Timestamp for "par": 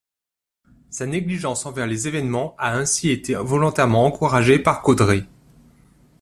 4.57-4.81